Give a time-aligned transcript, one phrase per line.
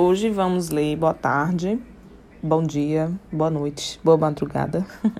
[0.00, 1.76] Hoje vamos ler boa tarde,
[2.40, 4.86] bom dia, boa noite, boa madrugada.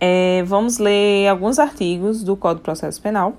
[0.00, 3.36] é, vamos ler alguns artigos do Código de Processo Penal,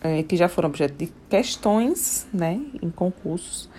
[0.00, 3.70] é, que já foram objeto de questões, né, em concursos.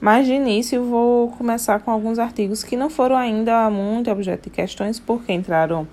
[0.00, 4.50] Mas de início vou começar com alguns artigos que não foram ainda muito objeto de
[4.50, 5.88] questões, porque entraram,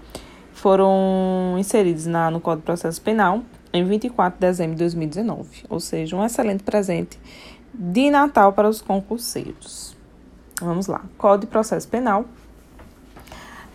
[0.54, 3.42] foram inseridos na, no Código de Processo Penal
[3.74, 7.18] em 24 de dezembro de 2019, ou seja, um excelente presente
[7.78, 9.96] de Natal para os concurseiros.
[10.62, 11.04] Vamos lá.
[11.18, 12.26] Código de Processo Penal,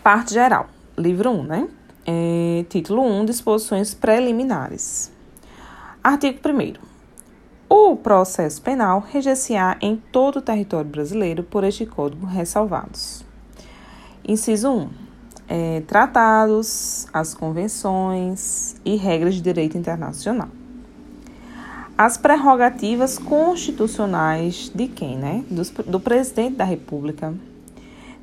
[0.03, 1.69] parte geral, livro 1, né?
[2.07, 5.13] É, título 1, disposições preliminares.
[6.03, 6.75] Artigo 1.
[7.69, 13.25] O processo penal reger-se-á em todo o território brasileiro por este código ressalvados.
[14.27, 14.91] Inciso 1.
[15.47, 20.49] É, tratados, as convenções e regras de direito internacional
[22.01, 25.45] as prerrogativas constitucionais de quem, né?
[25.51, 27.35] Do, do presidente da República,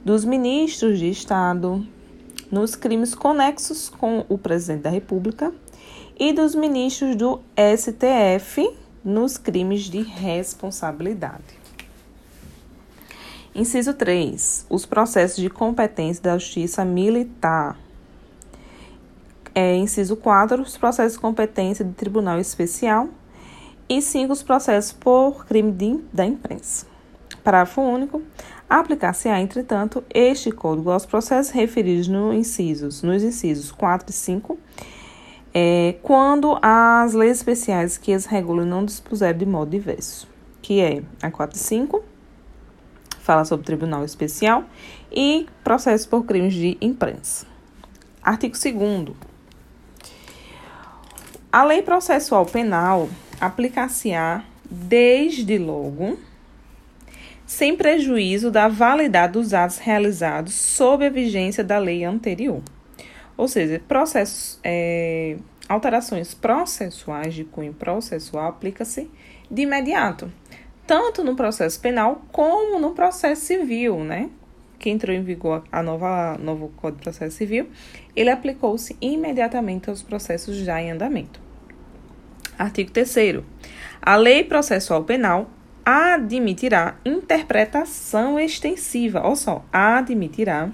[0.03, 1.86] dos ministros de Estado,
[2.52, 5.53] nos crimes conexos com o presidente da República
[6.19, 8.67] e dos ministros do STF
[9.06, 11.44] nos crimes de responsabilidade.
[13.53, 14.66] Inciso 3.
[14.72, 17.78] Os processos de competência da Justiça Militar.
[19.53, 20.64] É, inciso 4.
[20.64, 23.09] Os processos de competência do Tribunal Especial
[23.89, 24.33] e 5.
[24.33, 26.85] Os processos por crime de, da imprensa.
[27.43, 28.21] Parágrafo único.
[28.69, 34.57] Aplicar-se-á, entretanto, este código aos processos referidos no incisos, nos incisos 4 e 5,
[35.53, 40.27] é, quando as leis especiais que as regulam não dispuserem de modo diverso,
[40.61, 42.03] que é a 4 e 5,
[43.22, 44.66] fala sobre Tribunal Especial,
[45.09, 47.47] e processos por crimes de imprensa.
[48.22, 49.16] Artigo 2
[51.49, 53.07] A Lei Processual Penal
[53.39, 56.17] aplicar-se-á desde logo,
[57.45, 62.61] sem prejuízo da validade dos atos realizados sob a vigência da lei anterior.
[63.38, 65.38] Ou seja, processos, é,
[65.69, 69.09] alterações processuais de cunho processual aplica-se
[69.50, 70.31] de imediato,
[70.85, 74.29] tanto no processo penal como no processo civil, né?
[74.79, 77.67] Que entrou em vigor a nova novo Código de Processo Civil,
[78.16, 81.47] ele aplicou-se imediatamente aos processos já em andamento.
[82.57, 83.44] Artigo 3
[84.01, 85.50] A Lei Processual Penal
[85.85, 90.69] admitirá interpretação extensiva, olha só, admitirá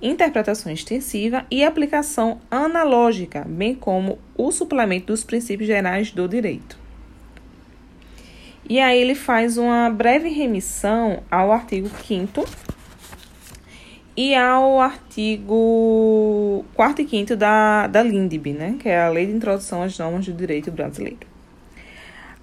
[0.00, 6.78] interpretação extensiva e aplicação analógica, bem como o suplemento dos princípios gerais do direito.
[8.68, 12.44] E aí ele faz uma breve remissão ao artigo 5
[14.16, 19.32] e ao artigo 4 e 5 da, da LINDB, né, que é a Lei de
[19.32, 21.26] Introdução às Normas do Direito Brasileiro.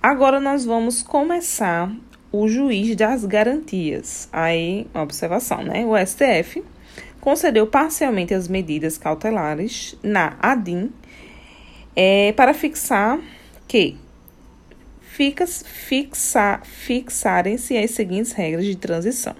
[0.02, 1.92] Agora nós vamos começar
[2.31, 4.28] o juiz das garantias.
[4.31, 5.86] Aí, observação, né?
[5.86, 6.64] O STF
[7.20, 10.92] concedeu parcialmente as medidas cautelares na ADIM
[11.96, 13.20] é, para fixar
[13.68, 13.96] que
[15.02, 19.36] fixa, fixarem-se as seguintes regras de transição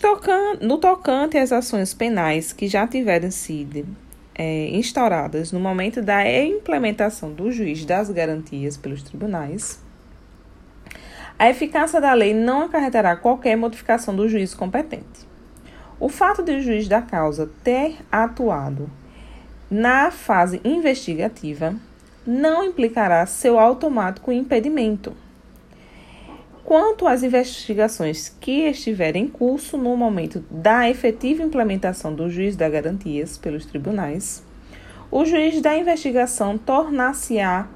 [0.00, 3.86] Tocan, no tocante às ações penais que já tiverem sido
[4.34, 9.80] é, instauradas no momento da implementação do juiz das garantias pelos tribunais,
[11.38, 15.28] a eficácia da lei não acarretará qualquer modificação do juiz competente.
[16.00, 18.90] O fato de o juiz da causa ter atuado
[19.70, 21.74] na fase investigativa
[22.26, 25.14] não implicará seu automático impedimento
[26.68, 32.70] Quanto às investigações que estiverem em curso no momento da efetiva implementação do juiz das
[32.70, 34.44] garantias pelos tribunais,
[35.10, 37.66] o juiz da investigação tornar-se-á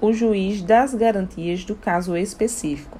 [0.00, 2.98] o juiz das garantias do caso específico.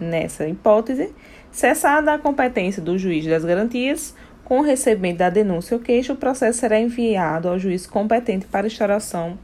[0.00, 1.12] Nessa hipótese,
[1.50, 6.16] cessada a competência do juiz das garantias, com o recebimento da denúncia ou queixa, o
[6.16, 9.38] processo será enviado ao juiz competente para instauração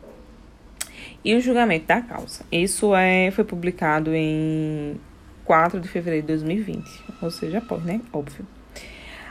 [1.22, 2.46] e o julgamento da causa.
[2.50, 4.98] Isso é, foi publicado em
[5.48, 6.84] 4 de fevereiro de 2020,
[7.22, 8.02] ou seja, após, né?
[8.12, 8.46] Óbvio.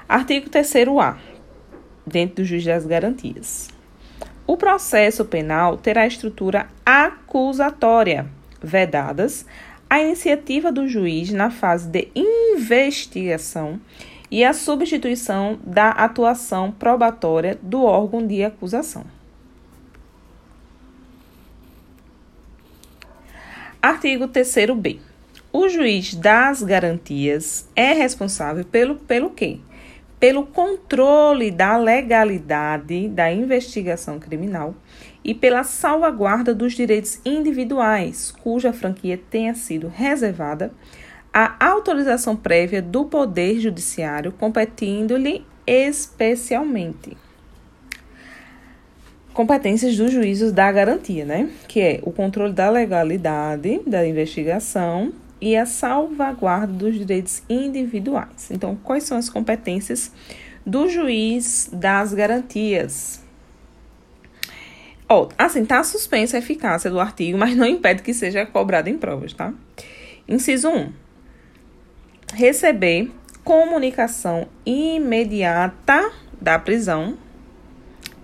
[0.09, 1.15] Artigo 3A,
[2.07, 3.69] dentro do juiz das garantias.
[4.47, 8.25] O processo penal terá estrutura acusatória,
[8.59, 9.45] vedadas
[9.87, 13.79] a iniciativa do juiz na fase de investigação
[14.31, 19.05] e a substituição da atuação probatória do órgão de acusação.
[23.79, 25.06] Artigo 3b.
[25.51, 29.59] O juiz das garantias é responsável pelo, pelo quê?
[30.19, 34.75] Pelo controle da legalidade da investigação criminal
[35.23, 40.71] e pela salvaguarda dos direitos individuais, cuja franquia tenha sido reservada
[41.33, 47.15] a autorização prévia do Poder Judiciário, competindo-lhe especialmente
[49.33, 51.47] competências dos juízos da garantia, né?
[51.67, 58.49] Que é o controle da legalidade da investigação e a salvaguarda dos direitos individuais.
[58.51, 60.11] Então, quais são as competências
[60.65, 63.23] do juiz das garantias?
[65.09, 68.97] Ó, assim, tá suspensa a eficácia do artigo, mas não impede que seja cobrado em
[68.97, 69.53] provas, tá?
[70.27, 70.91] Inciso 1.
[72.33, 73.09] Receber
[73.43, 76.11] comunicação imediata
[76.41, 77.17] da prisão.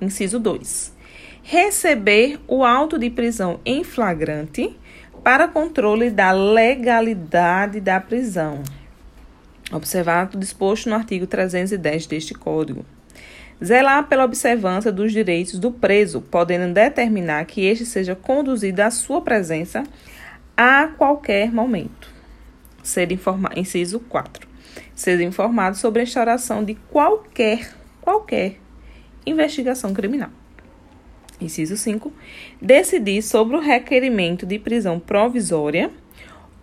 [0.01, 0.93] Inciso 2.
[1.41, 4.77] Receber o auto de prisão em flagrante
[5.23, 8.61] para controle da legalidade da prisão.
[9.71, 12.85] Observado disposto no artigo 310 deste Código.
[13.63, 19.21] Zelar pela observância dos direitos do preso, podendo determinar que este seja conduzido à sua
[19.21, 19.83] presença
[20.57, 22.09] a qualquer momento.
[22.83, 24.45] Ser informado, inciso 4.
[24.93, 28.59] Ser informado sobre a instauração de qualquer, qualquer
[29.25, 30.29] investigação criminal.
[31.39, 32.11] Inciso 5.
[32.61, 35.91] Decidir sobre o requerimento de prisão provisória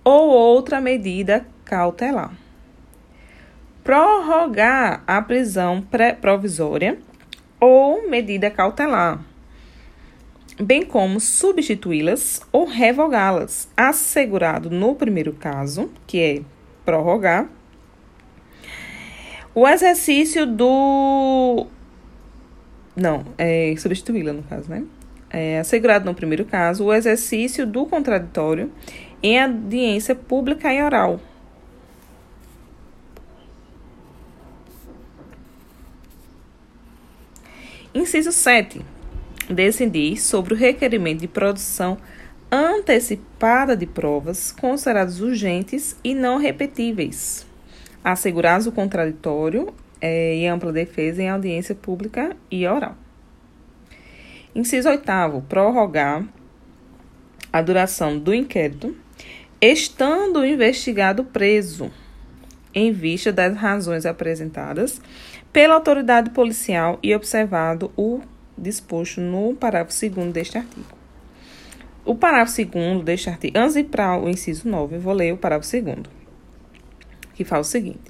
[0.05, 2.33] ou outra medida cautelar.
[3.83, 5.85] Prorrogar a prisão
[6.21, 6.99] provisória
[7.59, 9.23] ou medida cautelar,
[10.59, 16.43] bem como substituí-las ou revogá-las, assegurado no primeiro caso, que é
[16.85, 17.49] prorrogar,
[19.55, 21.67] o exercício do
[22.95, 24.85] não, é substituí-la no caso, né?
[25.29, 28.71] É assegurado no primeiro caso o exercício do contraditório
[29.23, 31.21] em audiência pública e oral.
[37.95, 38.81] Inciso 7.
[39.49, 41.99] Decidir sobre o requerimento de produção
[42.51, 47.47] antecipada de provas consideradas urgentes e não repetíveis.
[48.03, 52.97] Assegurar o contraditório é, e ampla defesa em audiência pública e oral.
[54.55, 55.05] Inciso 8.
[55.49, 56.27] Prorrogar
[57.53, 58.97] a duração do inquérito,
[59.61, 61.91] estando o investigado preso,
[62.75, 65.01] em vista das razões apresentadas
[65.53, 68.21] pela autoridade policial e observado o
[68.57, 70.87] disposto no parágrafo 2 deste artigo.
[72.05, 75.33] O parágrafo 2 deste artigo, antes de ir para o inciso 9, eu vou ler
[75.33, 75.99] o parágrafo 2,
[77.35, 78.01] que fala o seguinte: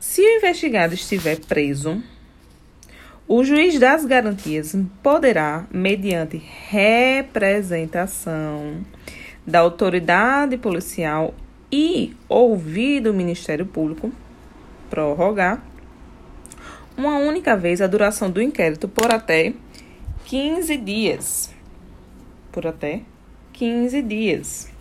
[0.00, 2.02] se o investigado estiver preso,
[3.26, 6.36] o juiz das garantias poderá, mediante
[6.68, 8.84] representação
[9.46, 11.34] da autoridade policial
[11.72, 14.12] e ouvido o Ministério Público,
[14.88, 15.62] prorrogar
[16.96, 19.52] uma única vez a duração do inquérito por até
[20.24, 21.54] 15 dias.
[22.52, 23.02] Por até
[23.52, 24.75] 15 dias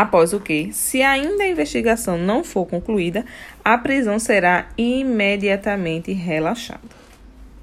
[0.00, 3.24] após o que, se ainda a investigação não for concluída,
[3.64, 6.82] a prisão será imediatamente relaxada.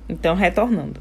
[0.09, 0.99] Então, retornando.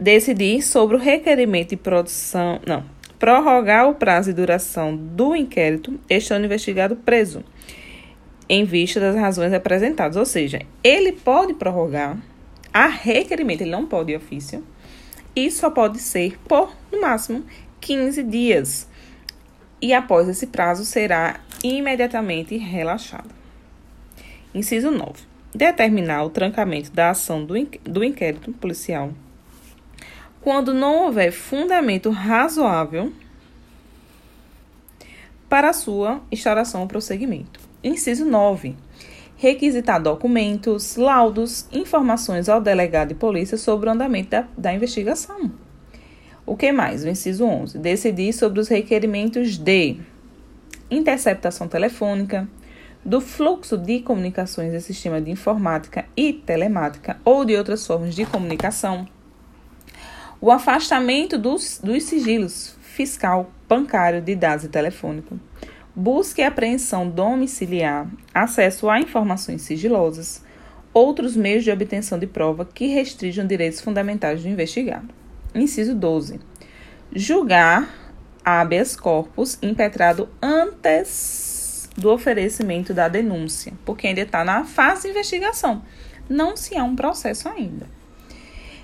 [0.00, 2.84] Decidir sobre o requerimento de produção, não,
[3.16, 7.44] prorrogar o prazo e duração do inquérito, estando investigado preso,
[8.48, 10.16] em vista das razões apresentadas.
[10.16, 12.18] Ou seja, ele pode prorrogar
[12.74, 14.64] a requerimento, ele não pode ofício,
[15.36, 17.44] e só pode ser por, no máximo,
[17.80, 18.90] 15 dias
[19.82, 23.28] e após esse prazo será imediatamente relaxado.
[24.54, 25.24] Inciso 9.
[25.52, 29.12] Determinar o trancamento da ação do, do inquérito policial
[30.42, 33.12] quando não houver fundamento razoável
[35.48, 37.60] para sua instauração ou prosseguimento.
[37.82, 38.74] Inciso 9.
[39.36, 45.52] Requisitar documentos, laudos, informações ao delegado de polícia sobre o andamento da, da investigação.
[46.52, 47.02] O que mais?
[47.02, 47.78] O inciso 11.
[47.78, 49.96] Decidir sobre os requerimentos de
[50.90, 52.46] interceptação telefônica,
[53.02, 58.26] do fluxo de comunicações em sistema de informática e telemática ou de outras formas de
[58.26, 59.08] comunicação,
[60.42, 65.40] o afastamento dos, dos sigilos fiscal, bancário, de dados e telefônico,
[65.96, 70.44] busca e apreensão domiciliar, acesso a informações sigilosas,
[70.92, 75.21] outros meios de obtenção de prova que restringam direitos fundamentais do investigado.
[75.54, 76.40] Inciso 12.
[77.14, 77.88] Julgar
[78.44, 85.82] habeas corpus impetrado antes do oferecimento da denúncia, porque ainda está na fase de investigação.
[86.28, 87.86] Não se há um processo ainda.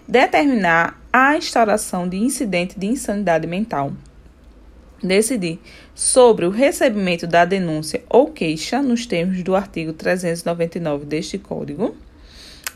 [0.06, 3.92] Determinar a instauração de incidente de insanidade mental.
[5.02, 5.60] Decidir
[5.94, 11.96] sobre o recebimento da denúncia ou queixa nos termos do artigo 399 deste Código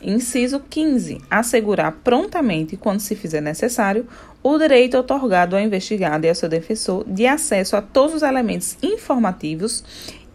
[0.03, 1.21] Inciso 15.
[1.29, 4.05] Assegurar prontamente, quando se fizer necessário,
[4.41, 8.77] o direito otorgado ao investigado e ao seu defensor de acesso a todos os elementos
[8.83, 9.83] informativos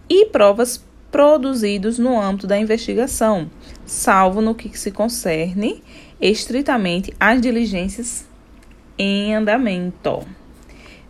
[0.09, 3.51] e provas produzidos no âmbito da investigação,
[3.85, 5.83] salvo no que se concerne
[6.21, 8.27] estritamente às diligências
[8.99, 10.27] em andamento.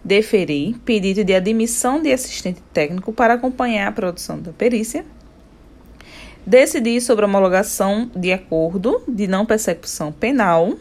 [0.05, 5.05] Deferir pedido de admissão de assistente técnico para acompanhar a produção da perícia.
[6.49, 10.79] Decidir sobre homologação de acordo de não persecução penal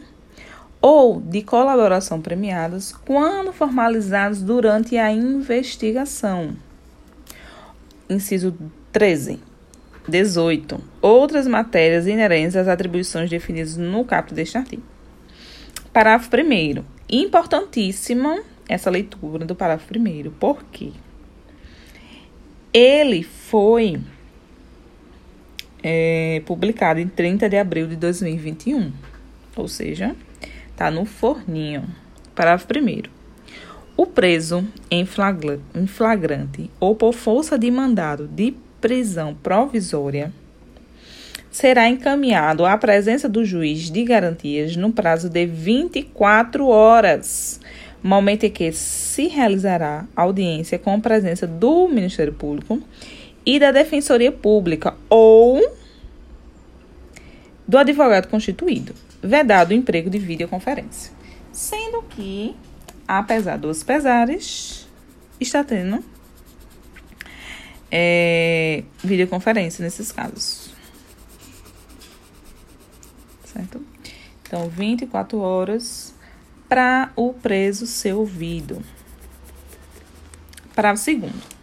[0.80, 6.56] ou de colaboração premiadas quando formalizados durante a investigação.
[8.08, 8.56] Inciso
[8.90, 9.40] 13.
[10.08, 10.80] 18.
[11.02, 14.82] Outras matérias inerentes às atribuições definidas no caput deste artigo.
[15.92, 16.82] Parágrafo 1.
[17.10, 20.30] Importantíssima essa leitura do parágrafo 1.
[20.30, 20.92] Por quê?
[22.72, 24.00] Ele foi
[25.82, 28.92] é, publicado em 30 de abril de 2021.
[29.56, 30.14] Ou seja,
[30.70, 31.84] está no forninho.
[32.34, 33.02] Parágrafo 1.
[33.96, 40.32] O preso em flagrante ou por força de mandado de prisão provisória
[41.50, 47.60] será encaminhado à presença do juiz de garantias no prazo de 24 horas,
[48.00, 52.80] momento em que se realizará audiência com a presença do Ministério Público
[53.48, 55.74] e da Defensoria Pública ou
[57.66, 61.10] do advogado constituído, vedado o emprego de videoconferência.
[61.50, 62.54] Sendo que,
[63.06, 64.86] apesar dos pesares,
[65.40, 66.04] está tendo
[67.90, 70.68] é, videoconferência nesses casos.
[73.46, 73.80] Certo?
[74.42, 76.14] Então, 24 horas
[76.68, 78.82] para o preso ser ouvido.
[80.74, 81.57] Parágrafo segundo.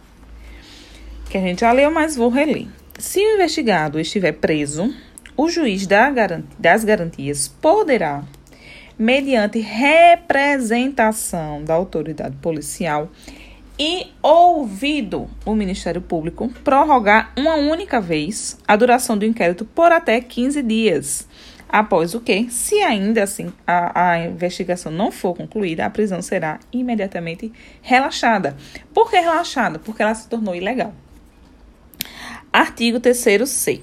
[1.28, 2.66] Que a gente já leu, mas vou reler.
[2.98, 4.94] Se o investigado estiver preso,
[5.36, 8.24] o juiz das garantias poderá,
[8.98, 13.10] mediante representação da autoridade policial,
[13.78, 20.20] e ouvido o Ministério Público prorrogar uma única vez a duração do inquérito por até
[20.20, 21.28] 15 dias.
[21.68, 26.60] Após o que, se ainda assim a, a investigação não for concluída, a prisão será
[26.72, 27.52] imediatamente
[27.82, 28.56] relaxada.
[28.94, 29.78] Por que relaxada?
[29.78, 30.94] Porque ela se tornou ilegal.
[32.56, 33.82] Artigo 3c.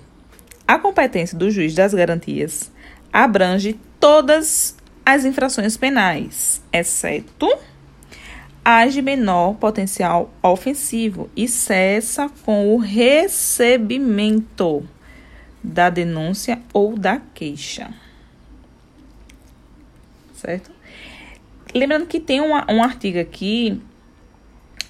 [0.68, 2.72] A competência do juiz das garantias
[3.14, 4.76] abrange todas
[5.06, 7.48] as infrações penais, exceto
[8.66, 14.84] age menor potencial ofensivo e cessa com o recebimento
[15.64, 17.94] da denúncia ou da queixa.
[20.34, 20.72] Certo?
[21.76, 23.80] Lembrando que tem uma, um artigo aqui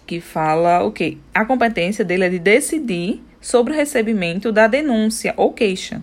[0.08, 5.34] que fala o okay, a competência dele é de decidir sobre o recebimento da denúncia
[5.38, 6.02] ou queixa.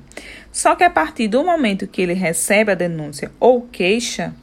[0.53, 4.35] Só que a partir do momento que ele recebe a denúncia ou queixa,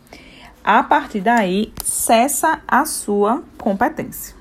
[0.63, 4.35] a partir daí cessa a sua competência.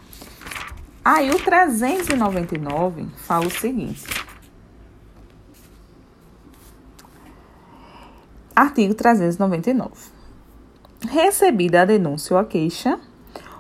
[1.04, 4.02] Aí o 399 fala o seguinte:
[8.54, 9.92] Artigo 399.
[11.08, 12.98] Recebida a denúncia ou a queixa,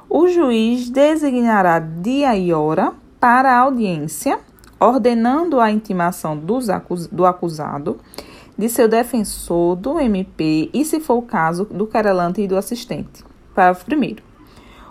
[0.08, 4.40] o juiz designará dia e hora para a audiência,
[4.78, 7.98] ordenando a intimação do acusado
[8.58, 13.24] de seu defensor, do MP e, se for o caso, do querelante e do assistente.
[13.54, 14.16] Parágrafo 1.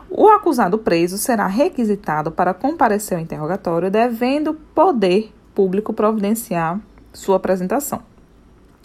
[0.09, 6.79] O acusado preso será requisitado para comparecer ao interrogatório, devendo poder público providenciar
[7.11, 8.01] sua apresentação.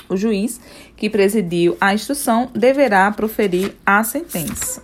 [0.08, 0.60] O juiz
[0.96, 4.82] que presidiu a instrução deverá proferir a sentença.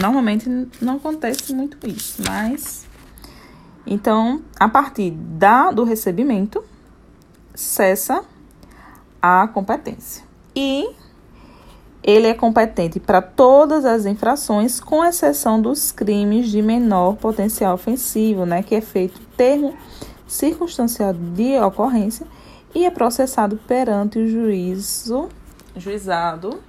[0.00, 0.48] Normalmente
[0.80, 2.85] não acontece muito isso, mas
[3.86, 6.64] então, a partir da, do recebimento,
[7.54, 8.24] cessa
[9.22, 10.24] a competência.
[10.54, 10.88] E
[12.02, 18.44] ele é competente para todas as infrações, com exceção dos crimes de menor potencial ofensivo,
[18.44, 19.76] né, que é feito termo
[20.26, 22.26] circunstanciado de ocorrência
[22.74, 25.28] e é processado perante o juízo,
[25.76, 26.60] juizado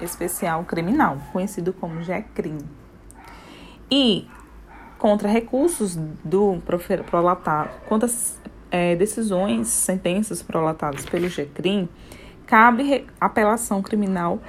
[0.00, 2.58] especial criminal, conhecido como GECRIM.
[3.90, 4.28] E
[5.06, 6.60] contra recursos do
[7.08, 8.10] prolatado, contra
[8.72, 11.88] é, decisões, sentenças prolatadas pelo GCRIM,
[12.44, 14.40] cabe apelação criminal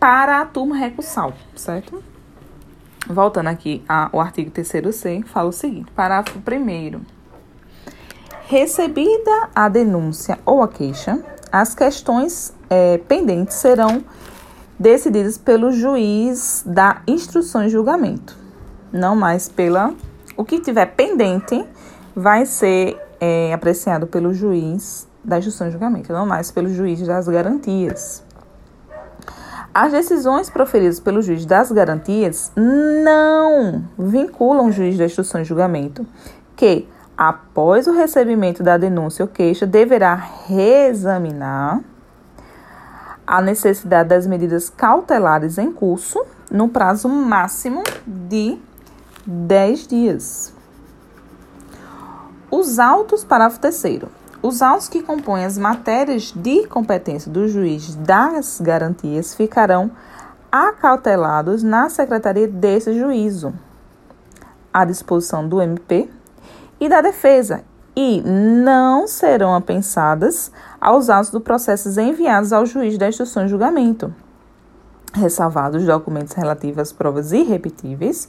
[0.00, 2.02] para a turma recursal, certo?
[3.06, 7.00] Voltando aqui ao artigo 3c, fala o seguinte: parágrafo 1.
[8.46, 11.22] Recebida a denúncia ou a queixa,
[11.52, 14.02] as questões é, pendentes serão
[14.78, 18.40] decididas pelo juiz da instrução e julgamento,
[18.92, 19.94] não mais pela.
[20.36, 21.64] O que tiver pendente
[22.14, 27.28] vai ser é, apreciado pelo juiz da instrução de julgamento, não mais pelo juiz das
[27.28, 28.22] garantias.
[29.74, 36.06] As decisões proferidas pelo juiz das garantias não vinculam o juiz da instrução de julgamento,
[36.54, 40.14] que, após o recebimento da denúncia ou queixa, deverá
[40.46, 41.80] reexaminar
[43.26, 48.58] a necessidade das medidas cautelares em curso no prazo máximo de
[49.26, 50.52] 10 dias.
[52.50, 54.08] Os autos, parágrafo terceiro.
[54.42, 59.92] Os autos que compõem as matérias de competência do juiz das garantias ficarão
[60.50, 63.54] acautelados na secretaria desse juízo,
[64.74, 66.10] à disposição do MP
[66.80, 67.62] e da defesa,
[67.94, 70.50] e não serão apensadas
[70.80, 74.12] aos autos do processo enviados ao juiz da instrução de julgamento,
[75.14, 78.28] ressalvados documentos relativos às provas irrepetíveis,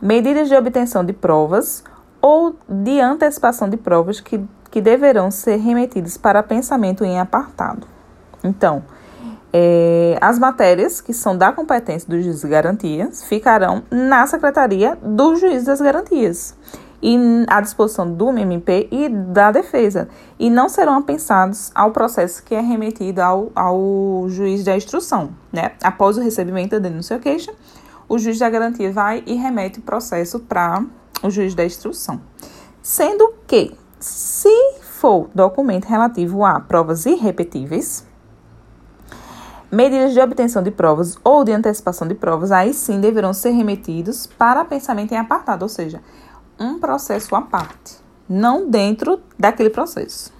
[0.00, 1.84] medidas de obtenção de provas
[2.20, 4.40] ou de antecipação de provas que
[4.76, 7.86] que deverão ser remetidos para pensamento em apartado.
[8.44, 8.84] Então,
[9.50, 15.34] é, as matérias que são da competência do juiz de garantias ficarão na secretaria do
[15.36, 16.54] juiz das garantias
[17.02, 17.16] e
[17.48, 22.60] à disposição do MP e da defesa e não serão apensados ao processo que é
[22.60, 25.72] remetido ao, ao juiz da instrução, né?
[25.82, 27.52] Após o recebimento da denúncia ou queixa,
[28.08, 30.84] o juiz da garantia vai e remete o processo para
[31.22, 32.20] o juiz da instrução.
[32.82, 38.06] Sendo que se for documento relativo a provas irrepetíveis,
[39.70, 44.26] medidas de obtenção de provas ou de antecipação de provas, aí sim deverão ser remetidos
[44.26, 46.00] para pensamento em apartado, ou seja,
[46.58, 47.96] um processo à parte,
[48.28, 50.32] não dentro daquele processo.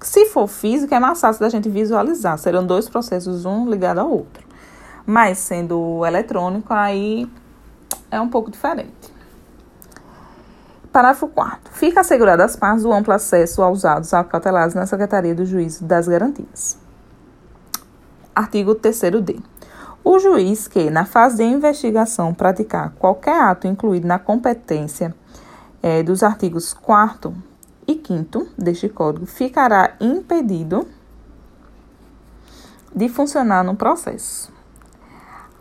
[0.00, 4.10] Se for físico, é mais fácil da gente visualizar, serão dois processos, um ligado ao
[4.10, 4.43] outro.
[5.06, 7.30] Mas sendo eletrônico, aí
[8.10, 9.12] é um pouco diferente.
[10.90, 15.44] Parágrafo 4 Fica assegurado às partes o amplo acesso aos autos acautelados na Secretaria do
[15.44, 16.78] Juízo das Garantias.
[18.34, 19.42] Artigo 3d.
[20.04, 25.14] O juiz que, na fase de investigação, praticar qualquer ato incluído na competência
[25.82, 27.34] é, dos artigos 4
[27.88, 30.86] e 5 deste Código, ficará impedido
[32.94, 34.53] de funcionar no processo.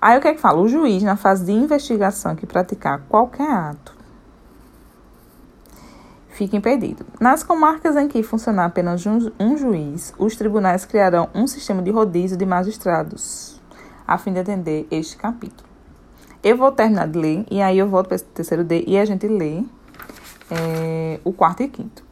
[0.06, 0.60] Aí o que é que fala?
[0.60, 3.96] O juiz, na fase de investigação, que praticar qualquer ato
[6.28, 7.06] fica impedido.
[7.22, 9.02] Nas comarcas em que funcionar apenas
[9.40, 13.62] um juiz, os tribunais criarão um sistema de rodízio de magistrados,
[14.06, 15.70] a fim de atender este capítulo.
[16.44, 19.06] Eu vou terminar de ler, e aí eu volto para esse terceiro D e a
[19.06, 19.64] gente lê
[20.52, 22.04] é, o quarto e quinto.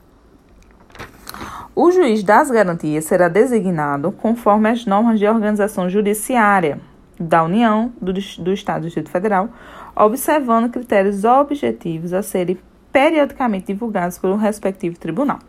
[1.76, 6.80] O juiz das garantias será designado conforme as normas de organização judiciária
[7.22, 9.50] da União, do, do Estado do Distrito Federal,
[9.96, 12.58] observando critérios objetivos a serem
[12.92, 15.40] periodicamente divulgados pelo respectivo tribunal.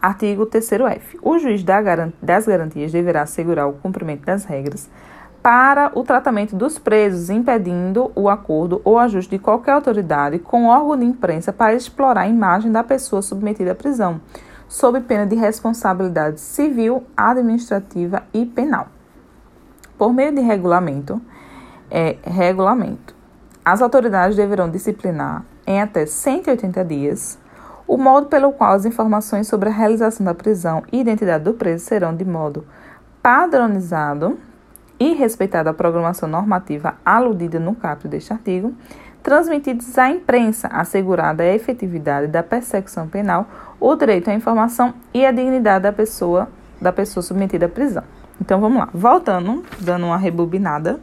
[0.00, 1.18] Artigo 3F.
[1.22, 4.90] O juiz das garantias deverá assegurar o cumprimento das regras
[5.42, 10.96] para o tratamento dos presos, impedindo o acordo ou ajuste de qualquer autoridade com órgão
[10.96, 14.20] de imprensa para explorar a imagem da pessoa submetida à prisão,
[14.68, 18.93] sob pena de responsabilidade civil, administrativa e penal.
[19.96, 21.20] Por meio de regulamento,
[21.90, 23.14] é, regulamento,
[23.64, 27.38] as autoridades deverão disciplinar em até 180 dias,
[27.86, 31.84] o modo pelo qual as informações sobre a realização da prisão e identidade do preso
[31.84, 32.66] serão de modo
[33.22, 34.38] padronizado
[34.98, 38.74] e respeitada a programação normativa aludida no caput deste artigo,
[39.22, 43.46] transmitidos à imprensa, assegurada a efetividade da persecução penal,
[43.80, 46.48] o direito à informação e a dignidade da pessoa,
[46.80, 48.04] da pessoa submetida à prisão.
[48.44, 51.00] Então vamos lá, voltando, dando uma rebobinada.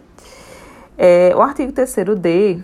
[0.95, 2.63] É, o artigo 3D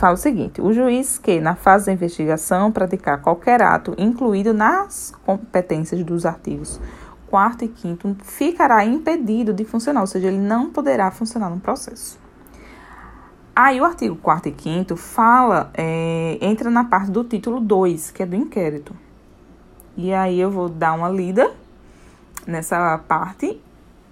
[0.00, 5.12] fala o seguinte: o juiz que, na fase da investigação, praticar qualquer ato incluído nas
[5.24, 6.80] competências dos artigos
[7.28, 12.18] 4 e 5 ficará impedido de funcionar, ou seja, ele não poderá funcionar no processo.
[13.54, 18.24] Aí o artigo 4 e 5 fala, é, entra na parte do título 2, que
[18.24, 18.96] é do inquérito.
[19.96, 21.52] E aí eu vou dar uma lida
[22.44, 23.62] nessa parte,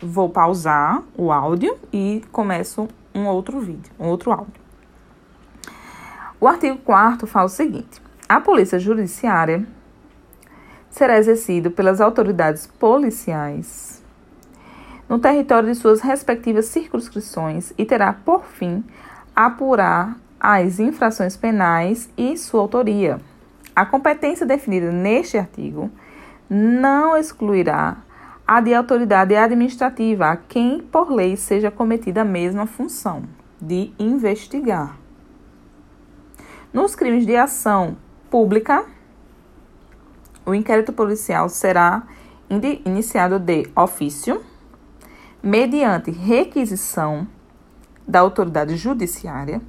[0.01, 4.61] vou pausar o áudio e começo um outro vídeo, um outro áudio.
[6.41, 9.67] O artigo 4 fala o seguinte: a polícia judiciária
[10.91, 14.03] será exercida pelas autoridades policiais
[15.09, 18.85] no território de suas respectivas circunscrições e terá por fim
[19.35, 23.21] apurar as infrações penais e sua autoria.
[23.75, 25.91] A competência definida neste artigo
[26.49, 27.99] não excluirá
[28.47, 33.25] a de autoridade administrativa a quem por lei seja cometida a mesma função
[33.61, 34.97] de investigar.
[36.73, 37.97] Nos crimes de ação
[38.31, 38.85] pública,
[40.45, 42.05] o inquérito policial será
[42.85, 44.41] iniciado de ofício,
[45.43, 47.27] mediante requisição
[48.07, 49.61] da autoridade judiciária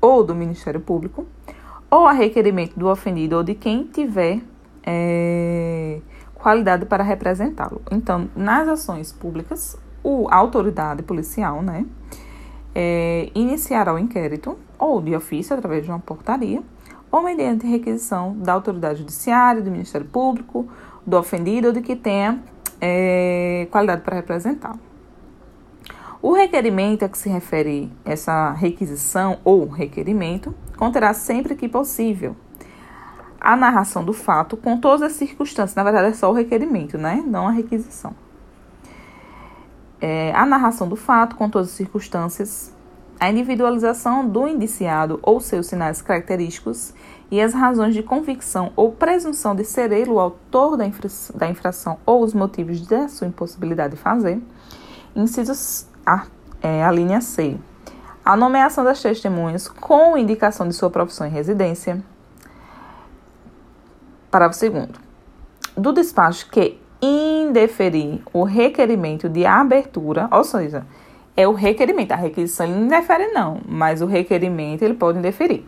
[0.00, 1.26] ou do Ministério Público,
[1.88, 4.40] ou a requerimento do ofendido ou de quem tiver
[4.84, 6.00] é,
[6.42, 7.80] qualidade para representá-lo.
[7.88, 11.86] Então, nas ações públicas, o, a autoridade policial, né,
[12.74, 16.60] é, iniciará o inquérito, ou de ofício, através de uma portaria,
[17.12, 20.66] ou mediante requisição da autoridade judiciária, do Ministério Público,
[21.06, 22.42] do ofendido ou de que tenha
[22.80, 24.80] é, qualidade para representá-lo.
[26.20, 32.34] O requerimento a que se refere essa requisição ou requerimento conterá sempre que possível
[33.42, 35.74] a narração do fato com todas as circunstâncias.
[35.74, 37.22] Na verdade, é só o requerimento, né?
[37.26, 38.14] Não a requisição.
[40.00, 42.72] É, a narração do fato com todas as circunstâncias,
[43.18, 46.94] a individualização do indiciado ou seus sinais característicos
[47.32, 50.84] e as razões de convicção ou presunção de ser ele o autor da,
[51.34, 54.40] da infração ou os motivos da sua impossibilidade de fazer.
[55.16, 56.26] Incisos a,
[56.62, 57.56] é, a linha C.
[58.24, 62.02] A nomeação das testemunhas com indicação de sua profissão e residência
[64.32, 64.98] Parágrafo segundo.
[65.76, 70.86] Do despacho que indeferir o requerimento de abertura, ou seja,
[71.36, 75.66] é o requerimento, a requisição ele não indefere não, mas o requerimento ele pode indeferir.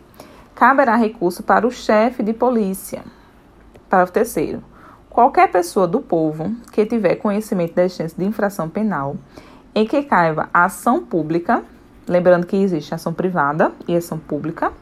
[0.55, 3.03] Caberá recurso para o chefe de polícia.
[3.87, 4.63] Parágrafo terceiro.
[5.11, 9.15] Qualquer pessoa do povo que tiver conhecimento da existência de infração penal
[9.75, 11.63] em que caiba a ação pública,
[12.07, 14.73] lembrando que existe ação privada e ação pública,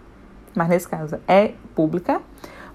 [0.55, 2.21] mas nesse caso é pública,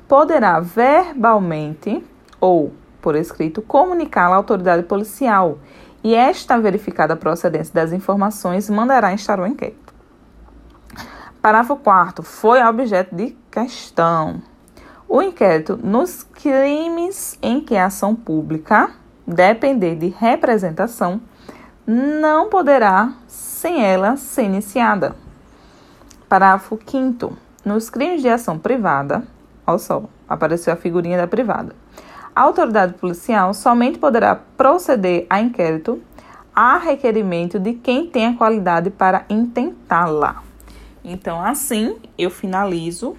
[0.09, 2.03] poderá verbalmente
[2.40, 5.59] ou por escrito comunicá-la à autoridade policial
[6.03, 9.94] e esta verificada a procedência das informações mandará instalar o inquérito.
[11.40, 14.42] Parágrafo 4 foi objeto de questão.
[15.09, 18.90] O inquérito nos crimes em que a ação pública
[19.27, 21.21] depender de representação
[21.87, 25.14] não poderá sem ela ser iniciada.
[26.29, 27.33] Parágrafo 5
[27.64, 29.23] nos crimes de ação privada,
[29.68, 31.76] Olha só, apareceu a figurinha da privada.
[32.35, 36.00] A autoridade policial somente poderá proceder a inquérito
[36.54, 40.42] a requerimento de quem tem a qualidade para intentá-la.
[41.04, 43.14] Então, assim, eu finalizo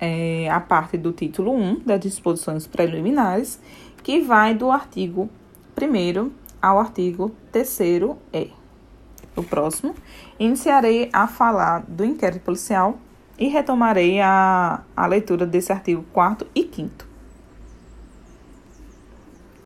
[0.00, 3.60] é, a parte do título 1 das disposições preliminares,
[4.02, 5.30] que vai do artigo
[5.80, 7.80] 1 ao artigo 3
[8.32, 8.50] E.
[9.36, 9.94] O próximo,
[10.36, 12.98] iniciarei a falar do inquérito policial
[13.38, 17.11] e retomarei a, a leitura desse artigo 4 e 5